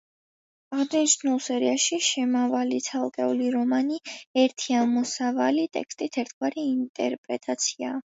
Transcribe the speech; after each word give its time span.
აღნიშნულ 0.75 1.35
სერიაში 1.47 1.99
შემავალი 2.05 2.79
ცალკეული 2.85 3.49
რომანი 3.55 3.99
ერთი 4.45 4.79
ამოსავალი 4.79 5.67
ტექსტის 5.79 6.19
ერთგვარი 6.23 6.65
ინტერპრეტაციაა. 6.71 8.01